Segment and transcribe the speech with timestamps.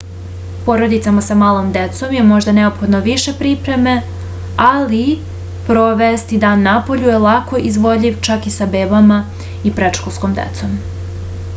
[0.67, 3.93] porodicama sa malom decom je možda neophodno više pripreme
[4.69, 5.01] ali
[5.67, 9.21] provesti dan napolju je lako izvodljiv čak i sa bebama
[9.71, 10.75] i predškolskom decom